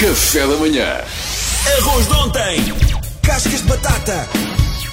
Café 0.00 0.46
da 0.46 0.56
manhã. 0.56 1.00
Arroz 1.78 2.06
de 2.06 2.12
ontem. 2.14 2.74
Cascas 3.22 3.62
de 3.62 3.66
batata, 3.68 4.28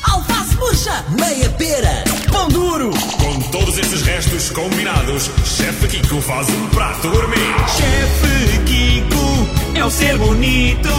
Alface 0.03 0.55
murcha! 0.55 1.05
meia 1.09 1.49
pera, 1.51 2.03
Pão 2.31 2.47
duro. 2.49 2.89
Com 3.19 3.39
todos 3.51 3.77
estes 3.77 4.01
restos 4.01 4.49
combinados, 4.51 5.29
Chefe 5.45 5.87
Kiko 5.87 6.19
faz 6.21 6.49
um 6.49 6.67
prato 6.69 7.09
gourmet. 7.09 7.37
Chefe 7.77 8.59
Kiko 8.65 9.77
é 9.77 9.85
o 9.85 9.91
ser 9.91 10.17
bonito. 10.17 10.89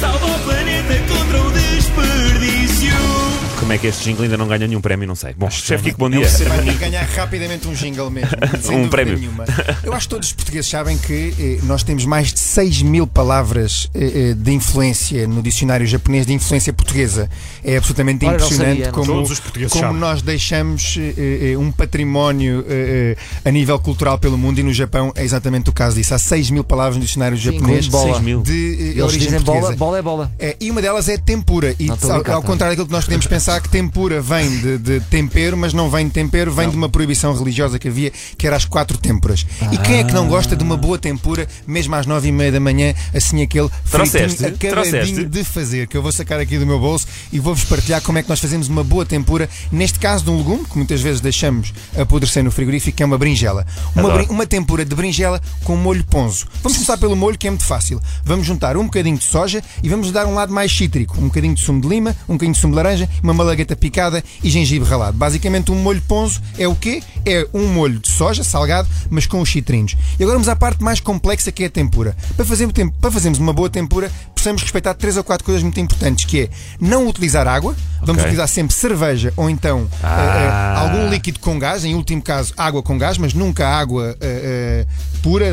Salva 0.00 0.21
Como 3.72 3.78
é 3.78 3.80
que 3.80 3.86
este 3.86 4.04
jingle 4.04 4.24
ainda 4.24 4.36
não 4.36 4.46
ganha 4.46 4.68
nenhum 4.68 4.82
prémio? 4.82 5.08
Não 5.08 5.14
sei. 5.14 5.32
Bom, 5.32 5.48
chefe 5.48 5.84
Kiko, 5.84 5.98
bom 5.98 6.10
dia. 6.10 6.28
Você 6.28 6.44
vai 6.44 6.62
ganhar 6.74 7.04
rapidamente 7.04 7.66
um 7.66 7.72
jingle 7.72 8.10
mesmo. 8.10 8.28
Um 8.70 8.86
prémio. 8.88 9.18
Nenhuma. 9.18 9.44
Eu 9.82 9.94
acho 9.94 10.06
que 10.08 10.14
todos 10.14 10.28
os 10.28 10.34
portugueses 10.34 10.70
sabem 10.70 10.98
que 10.98 11.34
eh, 11.38 11.58
nós 11.62 11.82
temos 11.82 12.04
mais 12.04 12.32
de 12.32 12.38
6 12.38 12.82
mil 12.82 13.06
palavras 13.06 13.88
eh, 13.94 14.30
eh, 14.30 14.34
de 14.34 14.52
influência 14.52 15.26
no 15.26 15.42
dicionário 15.42 15.86
japonês 15.86 16.26
de 16.26 16.32
influência 16.34 16.70
portuguesa. 16.72 17.30
É 17.64 17.76
absolutamente 17.78 18.26
impressionante 18.26 18.78
sabia, 18.78 18.92
como, 18.92 19.06
Todos 19.06 19.30
os 19.30 19.40
portugueses 19.40 19.72
como 19.72 19.92
nós 19.94 20.20
deixamos 20.22 20.96
eh, 20.98 21.52
eh, 21.52 21.56
um 21.56 21.72
património 21.72 22.64
eh, 22.68 23.16
eh, 23.16 23.48
a 23.48 23.50
nível 23.50 23.78
cultural 23.78 24.18
pelo 24.18 24.36
mundo 24.36 24.58
e 24.58 24.62
no 24.62 24.72
Japão 24.72 25.12
é 25.14 25.24
exatamente 25.24 25.70
o 25.70 25.72
caso 25.72 25.96
disso. 25.96 26.14
Há 26.14 26.18
6 26.18 26.50
mil 26.50 26.64
palavras 26.64 26.96
no 26.96 27.02
dicionário 27.04 27.36
japonês 27.38 27.86
incluindo 27.86 27.90
bola. 27.90 28.12
Seis 28.12 28.20
mil. 28.24 28.42
de 28.42 28.52
eh, 28.52 28.82
Eles 28.90 29.02
origem 29.02 29.18
dizem 29.20 29.40
portuguesa. 29.40 29.76
bola, 29.76 29.76
bola 29.76 29.98
é 29.98 30.02
bola. 30.02 30.32
É, 30.38 30.56
e 30.60 30.70
uma 30.70 30.82
delas 30.82 31.08
é 31.08 31.16
tempura. 31.16 31.74
E 31.78 31.88
ao, 31.90 32.34
ao 32.34 32.42
contrário 32.42 32.72
daquilo 32.76 32.86
que 32.86 32.92
nós 32.92 33.04
podemos 33.04 33.26
pensar, 33.26 33.61
que 33.62 33.68
tempura 33.68 34.20
vem 34.20 34.48
de, 34.58 34.78
de 34.78 35.00
tempero, 35.00 35.56
mas 35.56 35.72
não 35.72 35.88
vem 35.88 36.06
de 36.06 36.12
tempero, 36.12 36.52
vem 36.52 36.68
de 36.68 36.76
uma 36.76 36.88
proibição 36.88 37.34
religiosa 37.36 37.78
que 37.78 37.88
havia, 37.88 38.12
que 38.36 38.46
era 38.46 38.56
as 38.56 38.64
quatro 38.64 38.98
têmporas. 38.98 39.46
E 39.70 39.78
quem 39.78 39.96
é 39.98 40.04
que 40.04 40.12
não 40.12 40.28
gosta 40.28 40.54
de 40.56 40.62
uma 40.62 40.76
boa 40.76 40.98
tempura, 40.98 41.46
mesmo 41.66 41.94
às 41.94 42.06
nove 42.06 42.28
e 42.28 42.32
meia 42.32 42.52
da 42.52 42.60
manhã, 42.60 42.94
assim 43.14 43.42
aquele 43.42 43.70
Trouxeste? 43.90 44.36
fritinho 44.38 44.54
acabadinho 44.72 44.92
Trouxeste? 45.02 45.24
de 45.26 45.44
fazer, 45.44 45.86
que 45.86 45.96
eu 45.96 46.02
vou 46.02 46.12
sacar 46.12 46.40
aqui 46.40 46.58
do 46.58 46.66
meu 46.66 46.78
bolso 46.78 47.06
e 47.32 47.38
vou-vos 47.38 47.64
partilhar 47.64 48.00
como 48.02 48.18
é 48.18 48.22
que 48.22 48.28
nós 48.28 48.40
fazemos 48.40 48.68
uma 48.68 48.82
boa 48.84 49.06
tempura, 49.06 49.48
neste 49.70 49.98
caso 49.98 50.24
de 50.24 50.30
um 50.30 50.36
legume, 50.38 50.64
que 50.64 50.76
muitas 50.76 51.00
vezes 51.00 51.20
deixamos 51.20 51.72
apodrecer 51.98 52.42
no 52.42 52.50
frigorífico, 52.50 52.96
que 52.96 53.02
é 53.02 53.06
uma 53.06 53.16
berinjela. 53.18 53.66
Uma, 53.94 54.08
Adoro. 54.08 54.24
brin- 54.24 54.34
uma 54.34 54.46
tempura 54.46 54.84
de 54.84 54.94
berinjela 54.94 55.40
com 55.64 55.76
molho 55.76 56.04
ponzo. 56.04 56.46
Vamos 56.62 56.76
começar 56.78 56.96
pelo 56.98 57.14
molho, 57.16 57.38
que 57.38 57.46
é 57.46 57.50
muito 57.50 57.64
fácil. 57.64 58.00
Vamos 58.24 58.46
juntar 58.46 58.76
um 58.76 58.84
bocadinho 58.84 59.16
de 59.16 59.24
soja 59.24 59.62
e 59.82 59.88
vamos 59.88 60.10
dar 60.10 60.26
um 60.26 60.34
lado 60.34 60.52
mais 60.52 60.74
cítrico. 60.76 61.18
Um 61.20 61.24
bocadinho 61.26 61.54
de 61.54 61.60
sumo 61.60 61.80
de 61.80 61.88
lima, 61.88 62.16
um 62.28 62.34
bocadinho 62.34 62.54
de 62.54 62.60
sumo 62.60 62.72
de 62.72 62.76
laranja, 62.76 63.08
uma 63.22 63.32
malagueta 63.52 63.76
picada 63.76 64.24
e 64.42 64.50
gengibre 64.50 64.88
ralado. 64.88 65.16
Basicamente, 65.16 65.70
um 65.70 65.76
molho 65.76 66.02
ponzo 66.02 66.40
é 66.58 66.66
o 66.66 66.74
quê? 66.74 67.02
É 67.24 67.46
um 67.52 67.68
molho 67.68 67.98
de 67.98 68.08
soja, 68.08 68.42
salgado, 68.42 68.88
mas 69.10 69.26
com 69.26 69.40
os 69.40 69.50
citrinos. 69.50 69.94
E 70.18 70.22
agora 70.22 70.36
vamos 70.36 70.48
à 70.48 70.56
parte 70.56 70.82
mais 70.82 71.00
complexa, 71.00 71.52
que 71.52 71.62
é 71.62 71.66
a 71.66 71.70
tempura. 71.70 72.16
Para, 72.34 72.44
fazer, 72.44 72.68
para 73.00 73.10
fazermos 73.10 73.38
uma 73.38 73.52
boa 73.52 73.68
tempura, 73.68 74.10
precisamos 74.34 74.62
respeitar 74.62 74.94
três 74.94 75.16
ou 75.16 75.24
quatro 75.24 75.44
coisas 75.44 75.62
muito 75.62 75.78
importantes, 75.78 76.24
que 76.24 76.42
é 76.42 76.48
não 76.80 77.06
utilizar 77.06 77.46
água, 77.46 77.76
vamos 78.02 78.22
utilizar 78.22 78.48
sempre 78.48 78.74
cerveja 78.74 79.32
ou 79.36 79.48
então 79.48 79.88
eh, 79.92 80.06
Ah. 80.06 80.74
eh, 80.76 80.80
algum 80.80 81.08
líquido 81.10 81.38
com 81.38 81.58
gás, 81.58 81.84
em 81.84 81.94
último 81.94 82.20
caso 82.22 82.52
água 82.56 82.82
com 82.82 82.98
gás, 82.98 83.18
mas 83.18 83.32
nunca 83.34 83.68
água 83.68 84.16
eh, 84.20 84.84
eh, 84.86 84.86
pura, 85.22 85.46
eh, 85.46 85.52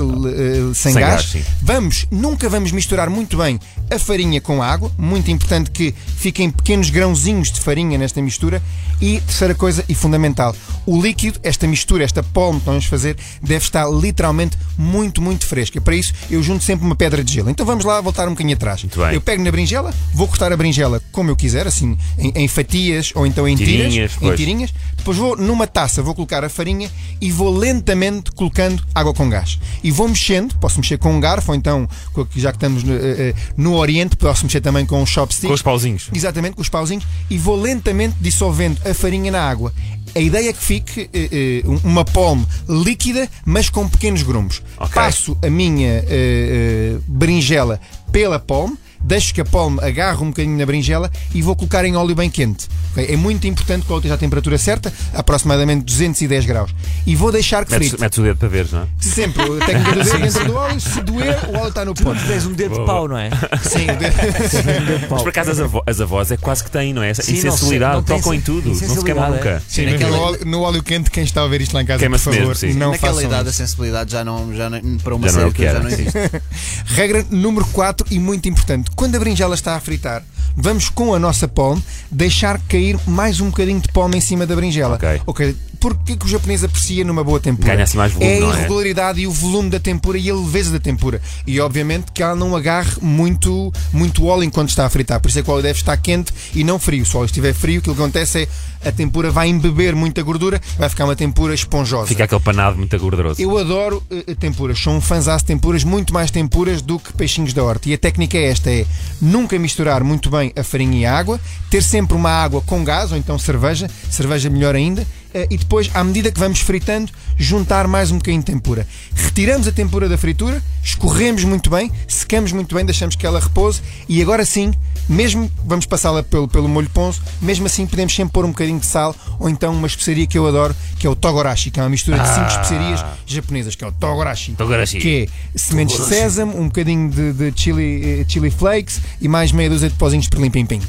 sem, 0.73 0.93
Sem 0.93 1.01
gás. 1.01 1.31
gás. 1.33 1.45
Vamos, 1.61 2.07
nunca 2.11 2.49
vamos 2.49 2.71
misturar 2.71 3.09
muito 3.09 3.37
bem 3.37 3.59
a 3.91 3.97
farinha 3.99 4.39
com 4.41 4.61
a 4.61 4.67
água, 4.67 4.91
muito 4.97 5.29
importante 5.31 5.71
que 5.71 5.93
fiquem 6.17 6.49
pequenos 6.49 6.89
grãozinhos 6.89 7.51
de 7.51 7.59
farinha 7.59 7.97
nesta 7.97 8.21
mistura. 8.21 8.61
E 9.01 9.21
terceira 9.21 9.55
coisa 9.55 9.81
e 9.87 9.95
fundamental, 9.95 10.53
o 10.85 11.01
líquido, 11.01 11.39
esta 11.41 11.65
mistura, 11.65 12.03
esta 12.03 12.21
polme 12.21 12.59
que 12.59 12.65
vamos 12.65 12.85
fazer, 12.85 13.15
deve 13.41 13.63
estar 13.63 13.89
literalmente 13.89 14.57
muito, 14.77 15.21
muito 15.21 15.45
fresca. 15.45 15.79
Para 15.79 15.95
isso, 15.95 16.13
eu 16.29 16.43
junto 16.43 16.65
sempre 16.65 16.85
uma 16.85 16.95
pedra 16.97 17.23
de 17.23 17.31
gelo. 17.33 17.49
Então 17.49 17.65
vamos 17.65 17.85
lá 17.85 18.01
voltar 18.01 18.27
um 18.27 18.31
bocadinho 18.31 18.55
atrás. 18.57 18.83
Eu 19.13 19.21
pego 19.21 19.41
na 19.41 19.51
berinjela, 19.51 19.93
vou 20.13 20.27
cortar 20.27 20.51
a 20.51 20.57
berinjela 20.57 21.01
como 21.13 21.29
eu 21.29 21.35
quiser, 21.37 21.65
assim, 21.65 21.97
em, 22.17 22.33
em 22.39 22.47
fatias 22.47 23.11
ou 23.15 23.27
então 23.27 23.47
em 23.47 23.55
Tirinhas, 23.55 23.93
tiras, 23.93 24.17
em 24.21 24.35
tirinhas. 24.35 24.73
Depois 24.97 25.17
vou 25.17 25.35
numa 25.37 25.65
taça, 25.67 26.01
vou 26.01 26.13
colocar 26.15 26.43
a 26.43 26.49
farinha 26.49 26.89
e 27.21 27.31
vou 27.31 27.55
lentamente 27.55 28.31
colocando 28.31 28.83
água 28.93 29.13
com 29.13 29.29
gás. 29.29 29.59
E 29.83 29.91
vou 29.91 30.07
mexendo, 30.07 30.55
posso 30.57 30.77
mexer 30.79 30.97
com 30.97 31.13
um 31.13 31.19
garfo, 31.19 31.51
ou 31.51 31.55
então, 31.57 31.87
já 32.35 32.51
que 32.51 32.57
estamos 32.57 32.83
no, 32.83 32.93
eh, 32.93 32.99
eh, 33.01 33.33
no 33.55 33.75
Oriente, 33.75 34.15
posso 34.17 34.43
mexer 34.45 34.61
também 34.61 34.85
com 34.85 35.01
um 35.01 35.05
chopstick. 35.05 35.47
Com 35.47 35.53
os 35.53 35.61
pauzinhos. 35.61 36.09
Exatamente, 36.13 36.55
com 36.55 36.61
os 36.61 36.69
pauzinhos. 36.69 37.05
E 37.29 37.37
vou 37.37 37.55
lentamente 37.59 38.15
dissolvendo 38.19 38.77
a 38.85 38.93
farinha 38.93 39.31
na 39.31 39.41
água. 39.41 39.73
A 40.15 40.19
ideia 40.19 40.49
é 40.49 40.53
que 40.53 40.63
fique 40.63 41.09
eh, 41.13 41.61
um- 41.65 41.79
uma 41.89 42.03
polme 42.03 42.45
líquida, 42.67 43.29
mas 43.45 43.69
com 43.69 43.87
pequenos 43.87 44.21
grumos. 44.23 44.61
Ok. 44.77 44.93
Passo 44.93 45.37
a 45.41 45.49
minha 45.49 46.03
eh, 46.07 46.97
berinjela 47.07 47.79
pela 48.11 48.39
polme, 48.39 48.75
deixo 49.09 49.33
que 49.33 49.41
a 49.41 49.45
polme 49.45 49.79
agarre 49.81 50.21
um 50.23 50.27
bocadinho 50.27 50.55
na 50.55 50.65
berinjela 50.65 51.11
e 51.33 51.41
vou 51.41 51.55
colocar 51.55 51.83
em 51.83 51.95
óleo 51.95 52.13
bem 52.15 52.29
quente. 52.29 52.67
ok? 52.91 53.07
É 53.09 53.17
muito 53.17 53.47
importante 53.47 53.83
que 53.83 53.91
o 53.91 53.93
óleo 53.95 54.01
esteja 54.01 54.13
à 54.13 54.17
temperatura 54.17 54.55
certa, 54.57 54.93
aproximadamente 55.15 55.83
210 55.83 56.45
graus. 56.45 56.75
E 57.07 57.15
vou 57.15 57.31
deixar 57.31 57.65
que 57.65 57.71
Metes, 57.71 57.87
frite. 57.89 57.99
metes 58.01 58.19
o 58.19 58.21
dedo 58.21 58.37
para 58.37 58.47
ver, 58.47 58.67
não 58.71 58.83
é? 58.83 58.87
Sempre, 59.09 59.41
a 59.43 59.65
técnica 59.65 59.91
do 59.93 60.03
dedo 60.03 60.19
dentro 60.19 60.45
do 60.45 60.55
óleo, 60.55 60.79
se 60.79 61.01
doer, 61.01 61.37
o 61.49 61.57
óleo 61.57 61.67
está 61.69 61.85
no 61.85 61.93
ponto. 61.93 62.21
Tens 62.27 62.45
um 62.45 62.53
dedo 62.53 62.79
de 62.79 62.85
pau, 62.85 63.07
não 63.07 63.17
é? 63.17 63.29
Sim, 63.63 63.85
o 63.91 63.95
dedo. 63.97 64.15
Um 64.15 64.85
dedo 64.85 64.99
de 64.99 65.07
pau. 65.07 65.09
Mas 65.11 65.21
por 65.23 65.29
acaso 65.29 65.51
as, 65.51 65.59
avo- 65.59 65.83
as 65.85 66.01
avós 66.01 66.31
é 66.31 66.37
quase 66.37 66.63
que 66.63 66.71
têm, 66.71 66.93
não 66.93 67.01
é? 67.03 67.13
Sim, 67.13 67.33
insensibilidade, 67.33 67.95
não 67.95 68.03
tocam 68.03 68.33
em 68.33 68.41
tudo, 68.41 68.69
não 68.69 68.75
se 68.75 69.03
queimam 69.03 69.31
nunca. 69.31 69.49
é. 69.49 69.61
Sim, 69.67 69.85
naquela- 69.87 70.11
no, 70.17 70.21
óleo, 70.23 70.39
no 70.45 70.61
óleo 70.61 70.83
quente, 70.83 71.09
quem 71.11 71.23
está 71.23 71.43
a 71.43 71.47
ver 71.47 71.61
isto 71.61 71.73
lá 71.73 71.81
em 71.81 71.85
casa, 71.85 72.07
por 72.09 72.19
favor, 72.19 72.39
mesmo, 72.39 72.55
sim. 72.55 72.73
não 72.73 72.91
Naquela 72.91 73.23
idade 73.23 73.47
a 73.47 73.51
isso. 73.51 73.57
sensibilidade 73.57 74.11
já 74.11 74.23
não, 74.23 74.53
já 74.55 74.69
não 74.69 74.79
para 74.99 75.15
uma 75.15 75.27
Já 75.27 75.33
não 75.33 75.39
é 75.39 75.41
série 75.43 75.51
o 75.51 75.53
que 75.53 75.63
já 75.63 75.79
não 75.79 75.89
existe. 75.89 76.11
Regra 76.95 77.25
número 77.29 77.65
4 77.67 78.05
e 78.11 78.19
muito 78.19 78.47
importante: 78.49 78.89
quando 78.95 79.15
a 79.15 79.19
berinjela 79.19 79.55
está 79.55 79.75
a 79.75 79.79
fritar, 79.79 80.23
vamos 80.55 80.89
com 80.89 81.13
a 81.13 81.19
nossa 81.19 81.47
polme 81.47 81.83
deixar 82.11 82.59
cair 82.67 82.97
mais 83.07 83.39
um 83.39 83.47
bocadinho 83.49 83.79
de 83.79 83.87
polme 83.89 84.17
em 84.17 84.21
cima 84.21 84.45
da 84.45 84.55
berinjela. 84.55 84.95
Ok. 84.95 85.21
Ok. 85.25 85.55
Porque 85.79 86.17
que 86.17 86.25
o 86.25 86.29
japonês 86.29 86.63
aprecia 86.63 87.03
numa 87.03 87.23
boa 87.23 87.39
tempura? 87.39 87.69
Ganha 87.69 87.83
assim 87.83 87.97
mais 87.97 88.11
volume, 88.11 88.31
é 88.31 88.43
a 88.43 88.45
é? 88.45 88.49
irregularidade 88.49 89.21
e 89.21 89.27
o 89.27 89.31
volume 89.31 89.69
da 89.69 89.79
tempura 89.79 90.17
e 90.17 90.29
a 90.29 90.35
leveza 90.35 90.71
da 90.71 90.79
tempura. 90.79 91.21
E 91.47 91.59
obviamente 91.59 92.11
que 92.13 92.21
ela 92.21 92.35
não 92.35 92.55
agarre 92.55 92.97
muito, 93.01 93.71
muito 93.93 94.25
óleo 94.25 94.43
enquanto 94.43 94.69
está 94.69 94.85
a 94.85 94.89
fritar. 94.89 95.19
Por 95.19 95.29
isso 95.29 95.39
é 95.39 95.43
que 95.43 95.49
o 95.49 95.53
óleo 95.53 95.63
deve 95.63 95.79
estar 95.79 95.95
quente 95.97 96.33
e 96.53 96.63
não 96.63 96.77
frio. 96.77 97.05
Se 97.05 97.15
o 97.15 97.19
óleo 97.19 97.27
estiver 97.27 97.53
frio, 97.53 97.79
aquilo 97.79 97.95
que 97.95 98.01
acontece 98.01 98.43
é 98.43 98.47
a 98.85 98.91
tempura 98.91 99.29
vai 99.29 99.49
embeber 99.49 99.95
muita 99.95 100.21
gordura, 100.21 100.61
vai 100.77 100.87
ficar 100.89 101.05
uma 101.05 101.15
tempura 101.15 101.53
esponjosa. 101.53 102.07
Fica 102.07 102.23
aquele 102.23 102.41
panado 102.41 102.77
muito 102.77 102.97
gorduroso. 102.97 103.41
Eu 103.41 103.57
adoro 103.57 104.01
eh, 104.09 104.35
tempuras, 104.35 104.79
sou 104.79 104.93
um 104.93 105.01
fãzaço 105.01 105.43
de 105.43 105.47
tempuras, 105.47 105.83
muito 105.83 106.13
mais 106.13 106.31
tempuras 106.31 106.81
do 106.81 106.97
que 106.97 107.11
peixinhos 107.13 107.53
da 107.53 107.63
horta. 107.63 107.89
E 107.89 107.93
a 107.93 107.97
técnica 107.97 108.37
é 108.37 108.45
esta: 108.45 108.71
é 108.71 108.85
nunca 109.21 109.59
misturar 109.59 110.03
muito 110.03 110.29
bem 110.29 110.53
a 110.55 110.63
farinha 110.63 110.99
e 110.99 111.05
a 111.05 111.17
água, 111.17 111.39
ter 111.69 111.83
sempre 111.83 112.15
uma 112.15 112.31
água 112.31 112.61
com 112.61 112.83
gás, 112.83 113.11
ou 113.11 113.17
então 113.17 113.37
cerveja, 113.37 113.89
cerveja 114.09 114.49
melhor 114.49 114.75
ainda, 114.75 115.05
e 115.33 115.57
depois, 115.57 115.89
à 115.93 116.03
medida 116.03 116.31
que 116.31 116.39
vamos 116.39 116.59
fritando, 116.59 117.11
juntar 117.37 117.87
mais 117.87 118.11
um 118.11 118.17
bocadinho 118.17 118.41
de 118.41 118.51
tempura. 118.51 118.87
Retiramos 119.13 119.67
a 119.67 119.71
tempura 119.71 120.09
da 120.09 120.17
fritura, 120.17 120.61
escorremos 120.83 121.43
muito 121.43 121.69
bem, 121.69 121.91
secamos 122.07 122.51
muito 122.51 122.75
bem, 122.75 122.85
deixamos 122.85 123.15
que 123.15 123.25
ela 123.25 123.39
repouse, 123.39 123.81
e 124.07 124.21
agora 124.21 124.45
sim, 124.45 124.73
mesmo 125.09 125.49
vamos 125.65 125.85
passá-la 125.85 126.21
pelo, 126.23 126.47
pelo 126.47 126.69
molho 126.69 126.89
ponzo, 126.89 127.21
mesmo 127.41 127.65
assim 127.65 127.85
podemos 127.87 128.13
sempre 128.13 128.31
pôr 128.31 128.45
um 128.45 128.49
bocadinho 128.49 128.79
de 128.79 128.85
sal, 128.85 129.15
ou 129.39 129.49
então 129.49 129.73
uma 129.73 129.87
especiaria 129.87 130.27
que 130.27 130.37
eu 130.37 130.47
adoro, 130.47 130.75
que 130.99 131.07
é 131.07 131.09
o 131.09 131.15
togorashi, 131.15 131.71
que 131.71 131.79
é 131.79 131.83
uma 131.83 131.89
mistura 131.89 132.19
de 132.19 132.27
cinco 132.27 132.47
especiarias 132.47 133.03
japonesas, 133.25 133.75
que 133.75 133.83
é 133.83 133.87
o 133.87 133.91
togorashi. 133.91 134.53
Togorashi. 134.53 134.99
Que 134.99 135.27
é 135.55 135.57
sementes 135.57 135.97
de 135.97 136.05
sésamo, 136.05 136.57
um 136.59 136.65
bocadinho 136.65 137.09
de, 137.09 137.33
de 137.33 137.53
chili, 137.55 138.21
eh, 138.21 138.25
chili 138.27 138.51
flakes 138.51 139.01
e 139.19 139.27
mais 139.27 139.51
meia 139.51 139.69
dúzia 139.69 139.89
de 139.89 139.95
pozinhos 139.95 140.25
de 140.25 140.29
perlim-pim-pim. 140.29 140.81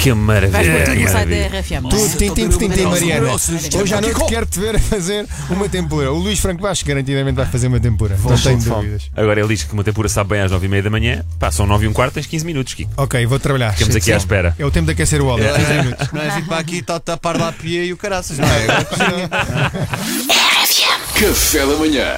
Que 0.00 0.12
maravilha. 0.12 0.50
Vais 0.50 0.68
pôr 0.68 0.84
tudo 0.84 1.00
no 1.00 1.08
site 1.08 1.28
maravilha. 1.28 1.50
da 1.50 1.58
RFM. 1.58 1.88
Tudo, 1.88 2.16
tintim, 2.18 2.48
tintim, 2.48 2.82
Mariana. 2.84 3.28
Hoje 3.32 3.94
à 3.94 4.00
noite 4.00 4.24
quero 4.26 4.46
te 4.46 4.60
ver 4.60 4.76
a 4.76 4.78
fazer 4.78 5.26
uma 5.48 5.68
tempura. 5.68 6.12
O 6.12 6.18
Luís 6.18 6.38
Franco 6.38 6.62
Baixo 6.62 6.84
garantidamente 6.84 7.36
vai 7.36 7.46
fazer 7.46 7.68
uma 7.68 7.80
tempura. 7.80 8.18
Não 8.22 8.36
tenho 8.36 8.58
dúvidas. 8.58 9.10
Agora 9.16 9.40
ele 9.40 9.48
diz 9.48 9.62
que 9.62 9.72
uma 9.72 9.84
tempura 9.84 10.08
sabe 10.08 10.30
bem 10.30 10.40
às 10.40 10.52
9h30 10.52 10.82
da 10.82 10.90
manhã. 10.90 11.24
Pá, 11.38 11.50
são 11.50 11.66
9 11.66 11.84
e 11.86 11.88
um 11.88 11.92
quarto, 11.92 12.14
tens 12.14 12.26
15 12.26 12.44
minutos, 12.44 12.74
Kiko. 12.74 12.90
Ok, 12.96 13.24
vou 13.26 13.38
trabalhar. 13.38 13.61
Ficamos 13.70 13.96
aqui 13.96 14.12
à 14.12 14.16
espera. 14.16 14.54
É 14.58 14.64
o 14.64 14.70
tempo 14.70 14.86
de 14.86 14.92
aquecer 14.92 15.20
o 15.20 15.26
óleo. 15.26 15.44
15 15.54 15.72
minutos. 15.74 16.12
Não 16.12 16.22
é 16.22 16.30
vir 16.30 16.44
para 16.46 16.58
aqui 16.58 16.76
e 16.78 16.82
tá- 16.82 16.98
tapar 16.98 17.38
lá 17.38 17.48
a 17.48 17.52
pia 17.52 17.84
e 17.84 17.92
o 17.92 17.96
caraças, 17.96 18.38
não 18.38 18.48
é? 18.48 18.66
Café 21.20 21.66
da 21.66 21.76
manhã. 21.76 22.16